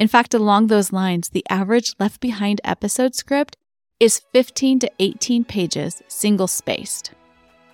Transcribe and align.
In 0.00 0.08
fact, 0.08 0.32
along 0.32 0.68
those 0.68 0.94
lines, 0.94 1.28
the 1.28 1.44
average 1.50 1.94
Left 2.00 2.22
Behind 2.22 2.58
episode 2.64 3.14
script 3.14 3.58
is 4.00 4.22
15 4.32 4.78
to 4.78 4.90
18 4.98 5.44
pages, 5.44 6.02
single 6.08 6.46
spaced. 6.46 7.10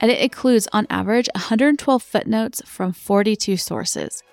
And 0.00 0.10
it 0.10 0.18
includes, 0.18 0.66
on 0.72 0.88
average, 0.90 1.28
112 1.36 2.02
footnotes 2.02 2.60
from 2.66 2.92
42 2.92 3.56
sources. 3.56 4.24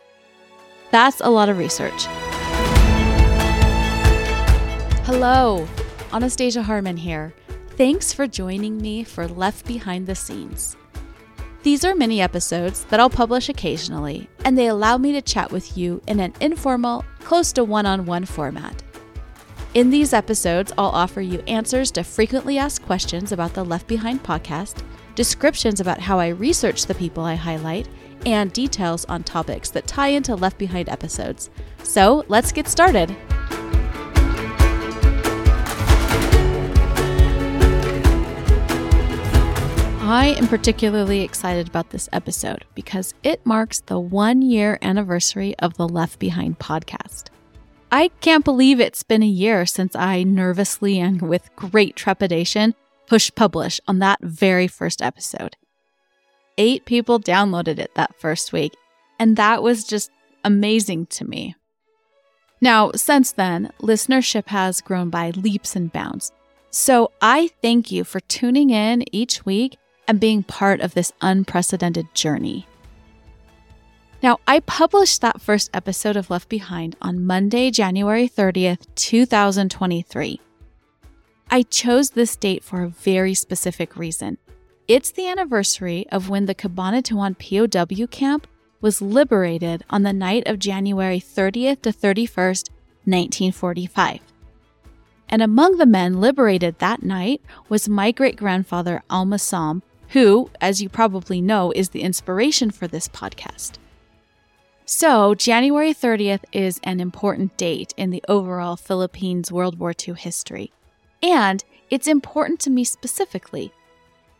That's 0.90 1.22
a 1.22 1.30
lot 1.30 1.50
of 1.50 1.60
research. 1.60 2.08
Hello, 5.06 5.68
Anastasia 6.12 6.64
Harmon 6.64 6.98
here. 6.98 7.32
Thanks 7.78 8.12
for 8.12 8.26
joining 8.26 8.80
me 8.82 9.04
for 9.04 9.28
Left 9.28 9.68
Behind 9.68 10.08
the 10.08 10.16
Scenes. 10.16 10.76
These 11.64 11.86
are 11.86 11.96
mini 11.96 12.20
episodes 12.20 12.84
that 12.90 13.00
I'll 13.00 13.10
publish 13.10 13.48
occasionally, 13.48 14.30
and 14.44 14.58
they 14.58 14.68
allow 14.68 14.98
me 14.98 15.14
to 15.14 15.22
chat 15.22 15.50
with 15.50 15.78
you 15.78 16.02
in 16.08 16.20
an 16.20 16.34
informal, 16.42 17.06
close 17.22 17.54
to 17.54 17.64
one 17.64 17.86
on 17.86 18.06
one 18.06 18.26
format. 18.26 18.84
In 19.74 19.90
these 19.90 20.12
episodes, 20.12 20.74
I'll 20.78 20.88
offer 20.88 21.22
you 21.22 21.40
answers 21.48 21.90
to 21.92 22.04
frequently 22.04 22.58
asked 22.58 22.86
questions 22.86 23.32
about 23.32 23.54
the 23.54 23.64
Left 23.64 23.88
Behind 23.88 24.22
podcast, 24.22 24.84
descriptions 25.16 25.80
about 25.80 26.02
how 26.02 26.20
I 26.20 26.28
research 26.28 26.86
the 26.86 26.96
people 26.96 27.24
I 27.24 27.36
highlight, 27.36 27.88
and 28.26 28.52
details 28.52 29.06
on 29.06 29.24
topics 29.24 29.70
that 29.70 29.88
tie 29.88 30.10
into 30.10 30.36
Left 30.36 30.58
Behind 30.58 30.90
episodes. 30.90 31.50
So 31.82 32.26
let's 32.28 32.52
get 32.52 32.68
started. 32.68 33.16
I 40.14 40.28
am 40.28 40.48
particularly 40.48 41.22
excited 41.22 41.68
about 41.68 41.90
this 41.90 42.08
episode 42.14 42.66
because 42.76 43.16
it 43.24 43.44
marks 43.48 43.80
the 43.80 44.00
one 44.00 44.44
year 44.44 44.78
anniversary 44.84 45.58
of 45.58 45.76
the 45.76 45.88
Left 45.88 46.20
Behind 46.20 46.60
podcast. 46.60 47.30
I 47.92 48.10
can't 48.22 48.46
believe 48.46 48.80
it's 48.80 49.02
been 49.02 49.24
a 49.24 49.26
year 49.26 49.66
since 49.66 49.96
I 49.96 50.22
nervously 50.22 51.00
and 51.00 51.20
with 51.20 51.50
great 51.56 51.96
trepidation 51.96 52.76
pushed 53.08 53.34
publish 53.34 53.82
on 53.88 53.98
that 54.00 54.20
very 54.22 54.68
first 54.68 55.02
episode. 55.02 55.56
Eight 56.60 56.86
people 56.86 57.20
downloaded 57.20 57.80
it 57.80 57.96
that 57.96 58.14
first 58.20 58.54
week, 58.54 58.76
and 59.18 59.36
that 59.38 59.64
was 59.64 59.84
just 59.84 60.12
amazing 60.44 61.08
to 61.08 61.26
me. 61.26 61.56
Now, 62.62 62.92
since 62.96 63.32
then, 63.32 63.72
listenership 63.82 64.50
has 64.50 64.80
grown 64.80 65.10
by 65.10 65.32
leaps 65.32 65.76
and 65.76 65.92
bounds. 65.92 66.32
So 66.70 67.12
I 67.20 67.50
thank 67.64 67.92
you 67.92 68.04
for 68.04 68.20
tuning 68.20 68.70
in 68.70 69.04
each 69.12 69.44
week 69.44 69.78
and 70.08 70.20
being 70.20 70.44
part 70.44 70.82
of 70.82 70.94
this 70.94 71.12
unprecedented 71.22 72.14
journey. 72.14 72.68
Now, 74.22 74.40
I 74.48 74.62
published 74.62 75.20
that 75.22 75.42
first 75.42 75.70
episode 75.74 76.16
of 76.16 76.30
Left 76.30 76.48
Behind 76.48 76.96
on 77.02 77.26
Monday, 77.26 77.72
January 77.72 78.30
30th, 78.30 78.88
2023. 78.96 80.40
I 81.52 81.64
chose 81.64 82.12
this 82.12 82.36
date 82.38 82.64
for 82.64 82.82
a 82.82 82.88
very 82.88 83.34
specific 83.34 83.98
reason. 83.98 84.38
It's 84.88 85.12
the 85.12 85.28
anniversary 85.28 86.06
of 86.10 86.30
when 86.30 86.46
the 86.46 86.56
Cabanatuan 86.56 87.38
POW 87.38 88.08
camp 88.08 88.48
was 88.80 89.02
liberated 89.02 89.84
on 89.90 90.04
the 90.04 90.14
night 90.14 90.48
of 90.48 90.60
January 90.60 91.20
30th 91.20 91.82
to 91.82 91.92
31st, 91.92 92.70
1945. 93.06 94.20
And 95.30 95.42
among 95.42 95.78
the 95.78 95.86
men 95.86 96.20
liberated 96.20 96.80
that 96.80 97.04
night 97.04 97.42
was 97.70 97.90
my 97.90 98.12
great 98.12 98.36
grandfather, 98.36 99.04
Alma 99.10 99.40
Sam, 99.40 99.84
who, 100.14 100.50
as 100.62 100.82
you 100.82 100.90
probably 100.90 101.42
know, 101.42 101.72
is 101.76 101.90
the 101.90 102.02
inspiration 102.02 102.70
for 102.70 102.88
this 102.88 103.08
podcast. 103.08 103.74
So, 104.86 105.34
January 105.34 105.94
30th 105.94 106.44
is 106.52 106.80
an 106.84 107.00
important 107.00 107.58
date 107.58 107.94
in 107.98 108.12
the 108.12 108.24
overall 108.28 108.76
Philippines 108.76 109.52
World 109.52 109.80
War 109.80 109.94
II 110.08 110.14
history. 110.14 110.72
And 111.24 111.64
it's 111.90 112.08
important 112.08 112.60
to 112.62 112.70
me 112.70 112.84
specifically. 112.84 113.72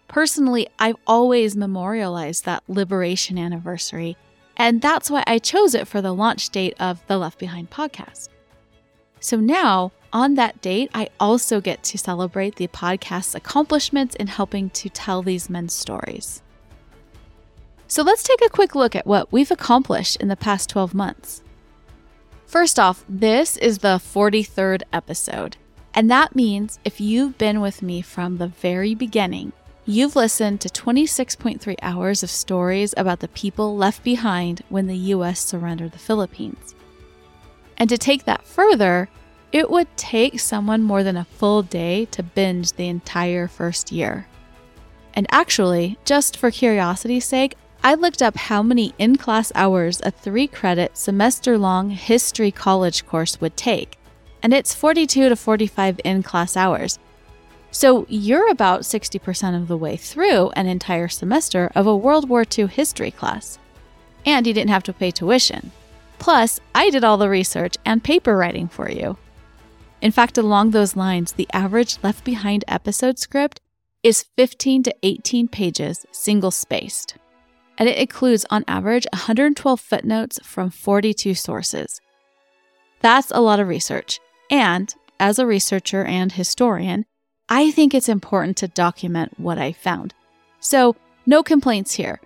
Personally, 0.08 0.68
I've 0.78 0.98
always 1.08 1.56
memorialized 1.56 2.46
that 2.46 2.64
liberation 2.68 3.40
anniversary, 3.40 4.16
and 4.56 4.80
that's 4.80 5.10
why 5.10 5.24
I 5.26 5.40
chose 5.40 5.74
it 5.74 5.88
for 5.88 6.02
the 6.04 6.14
launch 6.14 6.50
date 6.50 6.76
of 6.80 7.06
the 7.08 7.18
Left 7.18 7.40
Behind 7.40 7.70
podcast. 7.72 8.30
So 9.20 9.38
now, 9.38 9.92
on 10.14 10.36
that 10.36 10.62
date, 10.62 10.92
I 10.94 11.10
also 11.20 11.60
get 11.60 11.84
to 11.84 11.98
celebrate 11.98 12.56
the 12.56 12.68
podcast's 12.68 13.34
accomplishments 13.34 14.16
in 14.16 14.28
helping 14.28 14.70
to 14.70 14.90
tell 14.90 15.24
these 15.24 15.50
men's 15.50 15.74
stories. 15.74 16.44
So 17.88 18.04
let's 18.04 18.24
take 18.24 18.42
a 18.46 18.50
quick 18.50 18.76
look 18.76 18.96
at 18.96 19.08
what 19.08 19.32
we've 19.32 19.52
accomplished 19.52 20.18
in 20.18 20.28
the 20.28 20.36
past 20.36 20.70
12 20.70 20.94
months. 20.94 21.42
First 22.46 22.80
off, 22.80 23.04
this 23.10 23.58
is 23.58 23.80
the 23.80 23.98
43rd 23.98 24.84
episode, 24.94 25.58
and 25.96 26.10
that 26.10 26.36
means 26.36 26.80
if 26.86 27.02
you've 27.02 27.38
been 27.38 27.60
with 27.60 27.82
me 27.82 28.02
from 28.02 28.38
the 28.38 28.48
very 28.48 28.94
beginning, 28.94 29.52
you've 29.86 30.16
listened 30.16 30.62
to 30.62 30.70
26.3 30.70 31.76
hours 31.82 32.24
of 32.24 32.30
stories 32.30 32.94
about 32.96 33.20
the 33.20 33.28
people 33.30 33.76
left 33.76 34.04
behind 34.04 34.62
when 34.70 34.86
the 34.88 34.98
US 34.98 35.40
surrendered 35.40 35.92
the 35.92 36.00
Philippines. 36.00 36.76
And 37.78 37.90
to 37.90 37.98
take 37.98 38.26
that 38.26 38.46
further, 38.46 39.10
it 39.54 39.70
would 39.70 39.88
take 39.96 40.40
someone 40.40 40.82
more 40.82 41.04
than 41.04 41.16
a 41.16 41.24
full 41.24 41.62
day 41.62 42.06
to 42.06 42.24
binge 42.24 42.74
the 42.74 42.88
entire 42.88 43.48
first 43.48 43.92
year. 43.92 44.28
And 45.14 45.28
actually, 45.30 46.00
just 46.06 46.36
for 46.36 46.50
curiosity's 46.50 47.26
sake, 47.26 47.56
I 47.84 47.94
looked 47.94 48.24
up 48.24 48.36
how 48.36 48.64
many 48.64 48.96
in 48.98 49.18
class 49.18 49.52
hours 49.54 50.02
a 50.04 50.10
three 50.10 50.48
credit 50.48 50.98
semester 50.98 51.58
long 51.58 51.92
history 51.92 52.50
college 52.50 53.06
course 53.06 53.40
would 53.40 53.56
take, 53.56 54.00
and 54.42 54.54
it's 54.54 54.74
42 54.74 55.30
to 55.30 55.36
45 55.36 56.02
in 56.04 56.24
class 56.24 56.58
hours. 56.58 56.98
So 57.70 58.08
you're 58.10 58.50
about 58.50 58.82
60% 58.82 59.56
of 59.56 59.68
the 59.68 59.78
way 59.78 59.98
through 59.98 60.50
an 60.52 60.66
entire 60.66 61.08
semester 61.08 61.72
of 61.76 61.86
a 61.86 61.96
World 61.96 62.28
War 62.28 62.44
II 62.58 62.68
history 62.68 63.12
class. 63.12 63.60
And 64.26 64.48
you 64.48 64.54
didn't 64.54 64.70
have 64.70 64.84
to 64.84 64.94
pay 64.94 65.12
tuition. 65.12 65.72
Plus, 66.18 66.60
I 66.74 66.90
did 66.90 67.04
all 67.04 67.18
the 67.18 67.30
research 67.30 67.76
and 67.84 68.04
paper 68.04 68.38
writing 68.38 68.68
for 68.68 68.90
you. 68.90 69.18
In 70.04 70.12
fact, 70.12 70.38
along 70.38 70.72
those 70.72 70.98
lines, 70.98 71.32
the 71.32 71.48
average 71.54 71.98
Left 72.04 72.26
Behind 72.26 72.66
episode 72.68 73.18
script 73.18 73.62
is 74.04 74.26
15 74.36 74.84
to 74.84 74.96
18 75.02 75.48
pages, 75.48 76.06
single 76.12 76.52
spaced. 76.52 77.16
And 77.78 77.88
it 77.88 77.98
includes, 77.98 78.46
on 78.50 78.66
average, 78.68 79.08
112 79.14 79.80
footnotes 79.80 80.40
from 80.44 80.72
42 80.72 81.36
sources. 81.36 82.02
That's 83.00 83.32
a 83.32 83.40
lot 83.40 83.62
of 83.62 83.70
research. 83.70 84.20
And 84.52 84.94
as 85.22 85.40
a 85.40 85.46
researcher 85.46 86.04
and 86.04 86.34
historian, 86.34 87.06
I 87.48 87.72
think 87.72 87.94
it's 87.94 88.10
important 88.10 88.58
to 88.58 88.68
document 88.68 89.40
what 89.40 89.58
I 89.58 89.72
found. 89.72 90.14
So, 90.60 90.98
no 91.26 91.44
complaints 91.44 91.94
here. 91.94 92.20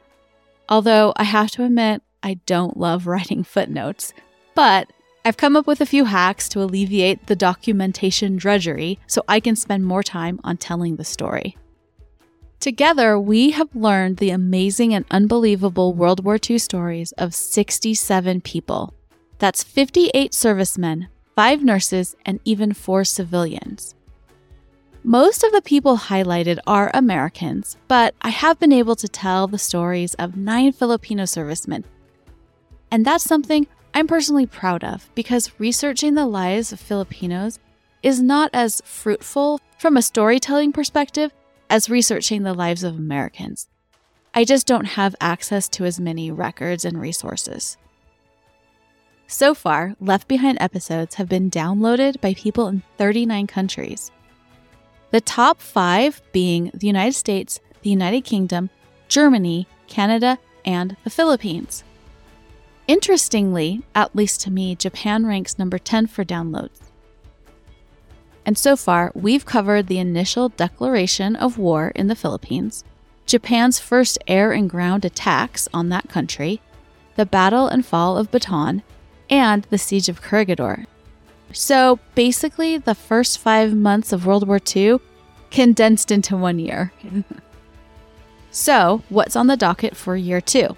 Although 0.67 1.13
I 1.15 1.25
have 1.25 1.51
to 1.51 1.63
admit, 1.63 2.01
I 2.23 2.39
don't 2.47 2.75
love 2.75 3.05
writing 3.13 3.43
footnotes, 3.43 4.15
but 4.55 4.91
I've 5.27 5.35
come 5.35 5.57
up 5.57 5.67
with 5.67 5.81
a 5.81 5.85
few 5.85 6.05
hacks 6.05 6.47
to 6.49 6.63
alleviate 6.63 7.27
the 7.27 7.35
documentation 7.35 8.37
drudgery 8.37 8.97
so 9.07 9.23
I 9.27 9.41
can 9.41 9.57
spend 9.57 9.83
more 9.83 10.01
time 10.01 10.39
on 10.45 10.55
telling 10.55 10.95
the 10.95 11.03
story. 11.03 11.57
Together, 12.61 13.19
we 13.19 13.51
have 13.51 13.67
learned 13.75 14.17
the 14.17 14.29
amazing 14.29 14.93
and 14.93 15.03
unbelievable 15.11 15.93
World 15.93 16.23
War 16.23 16.37
II 16.49 16.57
stories 16.59 17.11
of 17.17 17.35
67 17.35 18.39
people. 18.39 18.93
That's 19.37 19.65
58 19.65 20.33
servicemen, 20.33 21.09
5 21.35 21.61
nurses, 21.61 22.15
and 22.25 22.39
even 22.45 22.71
4 22.71 23.03
civilians. 23.03 23.95
Most 25.03 25.43
of 25.43 25.51
the 25.51 25.61
people 25.61 25.97
highlighted 25.97 26.57
are 26.65 26.89
Americans, 26.93 27.75
but 27.89 28.15
I 28.21 28.29
have 28.29 28.59
been 28.59 28.71
able 28.71 28.95
to 28.95 29.09
tell 29.09 29.45
the 29.47 29.59
stories 29.59 30.13
of 30.13 30.37
9 30.37 30.71
Filipino 30.71 31.25
servicemen. 31.25 31.83
And 32.89 33.05
that's 33.05 33.25
something 33.25 33.67
I'm 33.97 34.05
personally 34.05 34.45
proud 34.45 34.83
of 34.83 35.09
because 35.15 35.59
researching 35.59 36.13
the 36.13 36.27
lives 36.27 36.71
of 36.71 36.79
Filipinos 36.79 37.57
is 38.03 38.21
not 38.21 38.51
as 38.53 38.79
fruitful 38.85 39.59
from 39.79 39.97
a 39.97 40.03
storytelling 40.03 40.71
perspective 40.71 41.31
as 41.67 41.89
researching 41.89 42.43
the 42.43 42.53
lives 42.53 42.83
of 42.83 42.95
Americans. 42.95 43.67
I 44.35 44.43
just 44.43 44.67
don't 44.67 44.85
have 44.85 45.15
access 45.19 45.67
to 45.69 45.85
as 45.85 45.99
many 45.99 46.29
records 46.29 46.85
and 46.85 47.01
resources. 47.01 47.75
So 49.25 49.55
far, 49.55 49.95
Left 49.99 50.27
Behind 50.27 50.59
episodes 50.61 51.15
have 51.15 51.27
been 51.27 51.49
downloaded 51.49 52.21
by 52.21 52.35
people 52.35 52.67
in 52.67 52.83
39 52.99 53.47
countries. 53.47 54.11
The 55.09 55.21
top 55.21 55.59
five 55.59 56.21
being 56.31 56.69
the 56.71 56.85
United 56.85 57.15
States, 57.15 57.59
the 57.81 57.89
United 57.89 58.25
Kingdom, 58.25 58.69
Germany, 59.07 59.67
Canada, 59.87 60.37
and 60.63 60.95
the 61.03 61.09
Philippines. 61.09 61.83
Interestingly, 62.87 63.81
at 63.93 64.15
least 64.15 64.41
to 64.41 64.51
me, 64.51 64.75
Japan 64.75 65.25
ranks 65.25 65.59
number 65.59 65.77
10 65.77 66.07
for 66.07 66.23
downloads. 66.23 66.79
And 68.45 68.57
so 68.57 68.77
far, 68.77 69.11
we've 69.13 69.45
covered 69.45 69.87
the 69.87 69.99
initial 69.99 70.47
declaration 70.47 71.35
of 71.35 71.57
war 71.57 71.91
in 71.95 72.07
the 72.07 72.15
Philippines, 72.15 72.85
Japan's 73.25 73.77
first 73.77 74.17
air 74.25 74.53
and 74.53 74.69
ground 74.69 75.03
attacks 75.03 75.67
on 75.73 75.89
that 75.89 76.07
country, 76.07 76.61
the 77.17 77.25
battle 77.25 77.67
and 77.67 77.85
fall 77.85 78.17
of 78.17 78.31
Bataan, 78.31 78.83
and 79.29 79.63
the 79.63 79.77
siege 79.77 80.07
of 80.07 80.21
Corregidor. 80.21 80.85
So 81.51 81.99
basically, 82.15 82.77
the 82.77 82.95
first 82.95 83.37
five 83.37 83.73
months 83.73 84.13
of 84.13 84.25
World 84.25 84.47
War 84.47 84.61
II 84.75 84.99
condensed 85.51 86.09
into 86.09 86.37
one 86.37 86.57
year. 86.57 86.93
so, 88.51 89.03
what's 89.09 89.35
on 89.35 89.47
the 89.47 89.57
docket 89.57 89.97
for 89.97 90.15
year 90.15 90.39
two? 90.39 90.77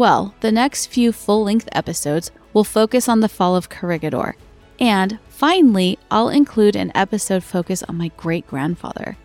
Well, 0.00 0.34
the 0.40 0.50
next 0.50 0.86
few 0.86 1.12
full 1.12 1.44
length 1.44 1.68
episodes 1.72 2.30
will 2.54 2.64
focus 2.64 3.06
on 3.06 3.20
the 3.20 3.28
fall 3.28 3.54
of 3.54 3.68
Corregidor. 3.68 4.34
And 4.78 5.18
finally, 5.28 5.98
I'll 6.10 6.30
include 6.30 6.74
an 6.74 6.90
episode 6.94 7.44
focused 7.44 7.84
on 7.86 7.98
my 7.98 8.10
great 8.16 8.46
grandfather. 8.46 9.18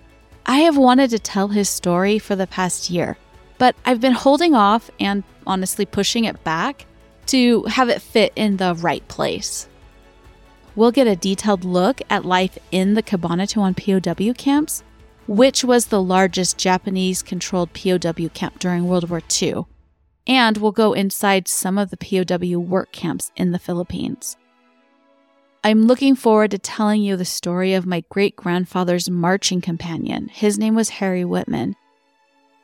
I 0.45 0.57
have 0.57 0.75
wanted 0.75 1.12
to 1.12 1.18
tell 1.18 1.48
his 1.48 1.69
story 1.69 2.19
for 2.19 2.36
the 2.36 2.45
past 2.45 2.89
year, 2.89 3.16
but 3.57 3.74
I've 3.86 4.01
been 4.01 4.12
holding 4.12 4.54
off 4.54 4.92
and 5.00 5.24
honestly 5.48 5.86
pushing 5.86 6.25
it 6.25 6.44
back 6.44 6.86
to 7.27 7.63
have 7.68 7.88
it 7.88 8.01
fit 8.01 8.33
in 8.36 8.57
the 8.57 8.75
right 8.75 9.07
place. 9.07 9.69
We'll 10.75 10.92
get 10.92 11.07
a 11.07 11.16
detailed 11.16 11.63
look 11.63 12.01
at 12.10 12.25
life 12.25 12.57
in 12.72 12.95
the 12.95 13.01
Cabanatuan 13.01 13.77
POW 13.77 14.33
camps, 14.33 14.83
which 15.25 15.63
was 15.63 15.86
the 15.86 16.04
largest 16.04 16.57
Japanese 16.57 17.24
controlled 17.24 17.72
POW 17.72 18.27
camp 18.33 18.60
during 18.60 18.89
World 18.89 19.10
War 19.10 19.22
II. 19.42 19.68
And 20.27 20.57
we'll 20.57 20.72
go 20.72 20.94
inside 20.94 21.48
some 21.48 21.77
of 21.77 21.92
the 21.92 21.98
POW 21.98 22.60
work 22.60 22.92
camps 22.92 23.31
in 23.36 23.51
the 23.51 23.60
Philippines. 23.60 24.38
I'm 25.63 25.88
looking 25.88 26.16
forward 26.16 26.51
to 26.51 26.60
telling 26.60 27.01
you 27.01 27.16
the 27.16 27.25
story 27.25 27.74
of 27.74 27.86
my 27.86 28.04
great 28.10 28.36
grandfather's 28.36 29.10
marching 29.10 29.62
companion. 29.62 30.27
His 30.27 30.60
name 30.60 30.75
was 30.75 30.89
Harry 30.89 31.25
Whitman. 31.25 31.75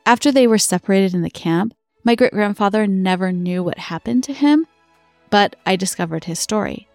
After 0.06 0.30
they 0.30 0.46
were 0.46 0.58
separated 0.58 1.14
in 1.14 1.22
the 1.22 1.30
camp, 1.30 1.74
my 2.04 2.14
great 2.14 2.32
grandfather 2.32 2.86
never 2.86 3.32
knew 3.32 3.62
what 3.62 3.78
happened 3.78 4.24
to 4.24 4.32
him, 4.32 4.66
but 5.30 5.56
I 5.66 5.76
discovered 5.76 6.24
his 6.24 6.38
story. 6.38 6.88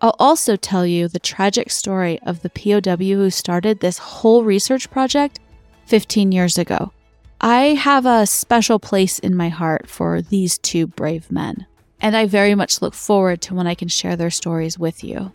I'll 0.00 0.16
also 0.20 0.54
tell 0.54 0.86
you 0.86 1.08
the 1.08 1.18
tragic 1.18 1.70
story 1.70 2.20
of 2.22 2.42
the 2.42 2.50
POW 2.50 2.96
who 2.96 3.30
started 3.30 3.80
this 3.80 3.98
whole 3.98 4.44
research 4.44 4.90
project 4.90 5.40
15 5.86 6.30
years 6.30 6.58
ago. 6.58 6.92
I 7.40 7.74
have 7.74 8.04
a 8.04 8.26
special 8.26 8.80
place 8.80 9.20
in 9.20 9.36
my 9.36 9.48
heart 9.48 9.88
for 9.88 10.20
these 10.20 10.58
two 10.58 10.88
brave 10.88 11.30
men, 11.30 11.66
and 12.00 12.16
I 12.16 12.26
very 12.26 12.56
much 12.56 12.82
look 12.82 12.94
forward 12.94 13.40
to 13.42 13.54
when 13.54 13.66
I 13.66 13.76
can 13.76 13.86
share 13.86 14.16
their 14.16 14.30
stories 14.30 14.76
with 14.76 15.04
you. 15.04 15.32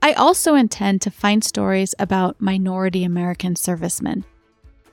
I 0.00 0.14
also 0.14 0.54
intend 0.54 1.02
to 1.02 1.10
find 1.10 1.44
stories 1.44 1.94
about 1.98 2.40
minority 2.40 3.04
American 3.04 3.56
servicemen. 3.56 4.24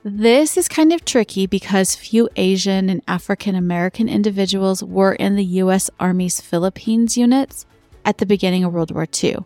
This 0.02 0.58
is 0.58 0.68
kind 0.68 0.92
of 0.92 1.06
tricky 1.06 1.46
because 1.46 1.94
few 1.94 2.28
Asian 2.36 2.90
and 2.90 3.00
African 3.08 3.54
American 3.54 4.06
individuals 4.06 4.84
were 4.84 5.14
in 5.14 5.36
the 5.36 5.44
U.S. 5.62 5.88
Army's 5.98 6.38
Philippines 6.38 7.16
units 7.16 7.64
at 8.04 8.18
the 8.18 8.26
beginning 8.26 8.64
of 8.64 8.74
World 8.74 8.90
War 8.90 9.06
II. 9.22 9.38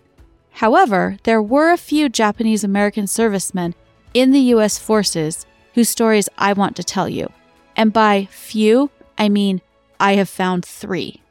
However, 0.51 1.19
there 1.23 1.41
were 1.41 1.71
a 1.71 1.77
few 1.77 2.09
Japanese 2.09 2.65
American 2.65 3.07
servicemen 3.07 3.77
in 4.13 4.33
the 4.33 4.41
U.S. 4.41 4.77
forces 4.79 5.47
whose 5.79 5.89
stories 5.89 6.29
I 6.37 6.55
want 6.55 6.75
to 6.75 6.83
tell 6.83 7.09
you. 7.09 7.33
And 7.77 7.93
by 7.93 8.27
few, 8.33 8.91
I 9.17 9.29
mean 9.29 9.61
I 10.01 10.17
have 10.17 10.29
found 10.29 10.65
three. 10.65 11.23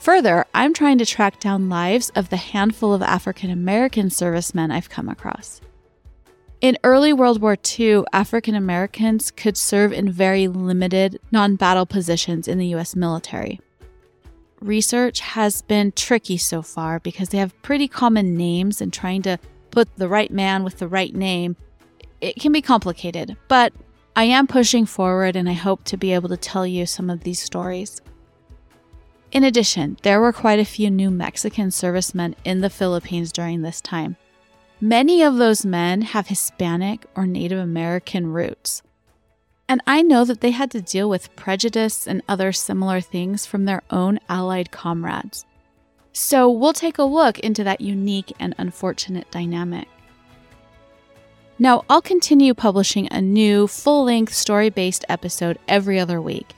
Further, 0.00 0.44
I'm 0.52 0.74
trying 0.74 0.98
to 0.98 1.06
track 1.06 1.40
down 1.40 1.70
lives 1.70 2.10
of 2.10 2.28
the 2.28 2.36
handful 2.36 2.92
of 2.92 3.00
African 3.00 3.48
American 3.48 4.10
servicemen 4.10 4.70
I've 4.70 4.90
come 4.90 5.08
across. 5.08 5.62
In 6.60 6.76
early 6.84 7.14
World 7.14 7.40
War 7.40 7.56
II, 7.78 8.04
African 8.12 8.54
Americans 8.54 9.30
could 9.30 9.56
serve 9.56 9.94
in 9.94 10.12
very 10.12 10.46
limited 10.46 11.18
non 11.32 11.56
battle 11.56 11.86
positions 11.86 12.48
in 12.48 12.58
the 12.58 12.74
US 12.74 12.94
military 12.94 13.60
research 14.60 15.20
has 15.20 15.62
been 15.62 15.90
tricky 15.92 16.36
so 16.36 16.60
far 16.60 16.98
because 17.00 17.30
they 17.30 17.38
have 17.38 17.62
pretty 17.62 17.88
common 17.88 18.36
names 18.36 18.82
and 18.82 18.92
trying 18.92 19.22
to 19.22 19.38
put 19.70 19.88
the 19.96 20.08
right 20.08 20.30
man 20.30 20.64
with 20.64 20.78
the 20.80 20.88
right 20.88 21.14
name 21.14 21.56
it 22.20 22.36
can 22.36 22.52
be 22.52 22.62
complicated 22.62 23.36
but 23.48 23.72
i 24.16 24.24
am 24.24 24.46
pushing 24.46 24.86
forward 24.86 25.36
and 25.36 25.48
i 25.48 25.52
hope 25.52 25.84
to 25.84 25.96
be 25.96 26.12
able 26.12 26.28
to 26.28 26.36
tell 26.36 26.66
you 26.66 26.86
some 26.86 27.10
of 27.10 27.22
these 27.24 27.40
stories 27.40 28.00
in 29.32 29.44
addition 29.44 29.96
there 30.02 30.20
were 30.20 30.32
quite 30.32 30.58
a 30.58 30.64
few 30.64 30.90
new 30.90 31.10
mexican 31.10 31.70
servicemen 31.70 32.34
in 32.44 32.60
the 32.60 32.70
philippines 32.70 33.32
during 33.32 33.62
this 33.62 33.80
time 33.80 34.16
many 34.80 35.22
of 35.22 35.36
those 35.36 35.64
men 35.64 36.02
have 36.02 36.28
hispanic 36.28 37.06
or 37.14 37.26
native 37.26 37.58
american 37.58 38.26
roots 38.26 38.82
and 39.68 39.82
I 39.86 40.00
know 40.00 40.24
that 40.24 40.40
they 40.40 40.52
had 40.52 40.70
to 40.70 40.80
deal 40.80 41.10
with 41.10 41.34
prejudice 41.36 42.06
and 42.06 42.22
other 42.26 42.52
similar 42.52 43.02
things 43.02 43.44
from 43.44 43.66
their 43.66 43.82
own 43.90 44.18
Allied 44.28 44.70
comrades. 44.70 45.44
So 46.12 46.50
we'll 46.50 46.72
take 46.72 46.96
a 46.96 47.02
look 47.02 47.38
into 47.40 47.62
that 47.64 47.82
unique 47.82 48.32
and 48.40 48.54
unfortunate 48.56 49.30
dynamic. 49.30 49.86
Now, 51.58 51.84
I'll 51.90 52.02
continue 52.02 52.54
publishing 52.54 53.08
a 53.10 53.20
new 53.20 53.66
full 53.66 54.04
length 54.04 54.32
story 54.32 54.70
based 54.70 55.04
episode 55.08 55.58
every 55.66 55.98
other 55.98 56.20
week, 56.20 56.54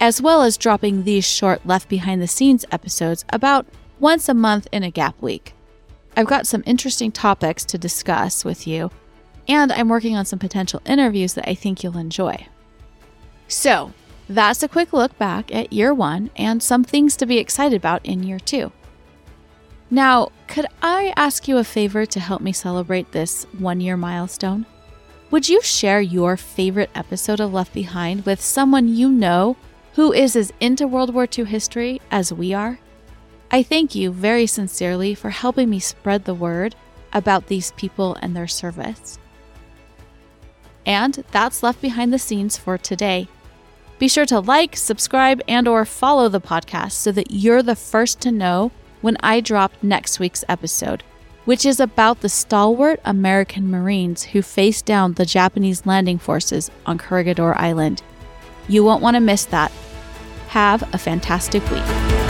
as 0.00 0.20
well 0.20 0.42
as 0.42 0.58
dropping 0.58 1.04
these 1.04 1.24
short 1.24 1.64
left 1.66 1.88
behind 1.88 2.20
the 2.20 2.28
scenes 2.28 2.64
episodes 2.70 3.24
about 3.30 3.66
once 3.98 4.28
a 4.28 4.34
month 4.34 4.68
in 4.70 4.82
a 4.82 4.90
gap 4.90 5.20
week. 5.22 5.54
I've 6.16 6.26
got 6.26 6.46
some 6.46 6.62
interesting 6.66 7.10
topics 7.10 7.64
to 7.64 7.78
discuss 7.78 8.44
with 8.44 8.66
you 8.66 8.90
and 9.48 9.72
I'm 9.72 9.88
working 9.88 10.16
on 10.16 10.24
some 10.24 10.38
potential 10.38 10.80
interviews 10.86 11.34
that 11.34 11.48
I 11.48 11.54
think 11.54 11.82
you'll 11.82 11.98
enjoy. 11.98 12.46
So, 13.48 13.92
that's 14.28 14.62
a 14.62 14.68
quick 14.68 14.92
look 14.92 15.16
back 15.18 15.54
at 15.54 15.72
year 15.72 15.92
one 15.92 16.30
and 16.36 16.62
some 16.62 16.84
things 16.84 17.16
to 17.16 17.26
be 17.26 17.38
excited 17.38 17.76
about 17.76 18.04
in 18.04 18.22
year 18.22 18.38
two. 18.38 18.72
Now, 19.94 20.32
could 20.48 20.66
I 20.82 21.12
ask 21.16 21.46
you 21.46 21.58
a 21.58 21.62
favor 21.62 22.04
to 22.04 22.18
help 22.18 22.42
me 22.42 22.52
celebrate 22.52 23.12
this 23.12 23.44
one 23.56 23.80
year 23.80 23.96
milestone? 23.96 24.66
Would 25.30 25.48
you 25.48 25.62
share 25.62 26.00
your 26.00 26.36
favorite 26.36 26.90
episode 26.96 27.38
of 27.38 27.52
Left 27.52 27.72
Behind 27.72 28.26
with 28.26 28.40
someone 28.40 28.88
you 28.88 29.08
know 29.08 29.56
who 29.92 30.12
is 30.12 30.34
as 30.34 30.52
into 30.58 30.88
World 30.88 31.14
War 31.14 31.28
II 31.38 31.44
history 31.44 32.00
as 32.10 32.32
we 32.32 32.52
are? 32.52 32.80
I 33.52 33.62
thank 33.62 33.94
you 33.94 34.10
very 34.10 34.48
sincerely 34.48 35.14
for 35.14 35.30
helping 35.30 35.70
me 35.70 35.78
spread 35.78 36.24
the 36.24 36.34
word 36.34 36.74
about 37.12 37.46
these 37.46 37.70
people 37.76 38.16
and 38.20 38.34
their 38.34 38.48
service. 38.48 39.20
And 40.84 41.22
that's 41.30 41.62
left 41.62 41.80
behind 41.80 42.12
the 42.12 42.18
scenes 42.18 42.56
for 42.56 42.78
today. 42.78 43.28
Be 44.00 44.08
sure 44.08 44.26
to 44.26 44.40
like, 44.40 44.76
subscribe, 44.76 45.40
and 45.46 45.68
or 45.68 45.84
follow 45.84 46.28
the 46.28 46.40
podcast 46.40 46.94
so 46.94 47.12
that 47.12 47.30
you're 47.30 47.62
the 47.62 47.76
first 47.76 48.20
to 48.22 48.32
know 48.32 48.72
when 49.04 49.18
I 49.20 49.40
drop 49.40 49.70
next 49.82 50.18
week's 50.18 50.44
episode, 50.48 51.02
which 51.44 51.66
is 51.66 51.78
about 51.78 52.22
the 52.22 52.28
stalwart 52.30 53.00
American 53.04 53.70
Marines 53.70 54.22
who 54.22 54.40
faced 54.40 54.86
down 54.86 55.12
the 55.12 55.26
Japanese 55.26 55.84
landing 55.84 56.16
forces 56.16 56.70
on 56.86 56.96
Corregidor 56.96 57.54
Island. 57.58 58.02
You 58.66 58.82
won't 58.82 59.02
want 59.02 59.16
to 59.16 59.20
miss 59.20 59.44
that. 59.44 59.70
Have 60.48 60.82
a 60.94 60.98
fantastic 60.98 61.62
week. 61.70 62.23